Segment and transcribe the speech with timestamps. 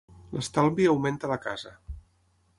[0.37, 1.75] L'estalvi augmenta la casa.